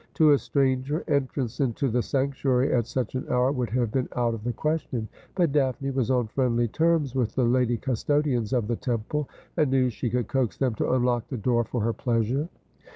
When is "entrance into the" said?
1.07-2.01